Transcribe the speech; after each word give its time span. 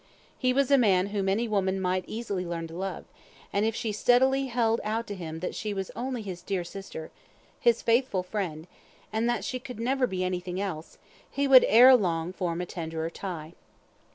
He 0.35 0.51
was 0.51 0.71
a 0.71 0.79
man 0.79 1.09
whom 1.13 1.29
any 1.29 1.47
woman 1.47 1.79
might 1.79 2.05
easily 2.07 2.43
learn 2.43 2.65
to 2.69 2.73
love; 2.73 3.05
and 3.53 3.67
if 3.67 3.75
she 3.75 3.91
steadily 3.91 4.47
held 4.47 4.81
out 4.83 5.05
to 5.05 5.13
him 5.15 5.41
that 5.41 5.53
she 5.53 5.75
was 5.75 5.91
only 5.95 6.23
his 6.23 6.41
dear 6.41 6.63
sister 6.63 7.11
his 7.59 7.83
faithful 7.83 8.23
friend, 8.23 8.65
and 9.13 9.29
that 9.29 9.45
she 9.45 9.59
could 9.59 9.79
never 9.79 10.07
be 10.07 10.23
anything 10.23 10.59
else, 10.59 10.97
he 11.29 11.47
would 11.47 11.65
ere 11.67 11.95
long 11.95 12.33
form 12.33 12.61
a 12.61 12.65
tenderer 12.65 13.11
tie. 13.11 13.53